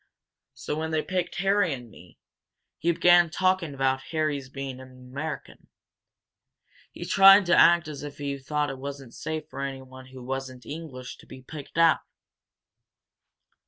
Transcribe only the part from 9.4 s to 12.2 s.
for anyone who wasn't English to be picked out!"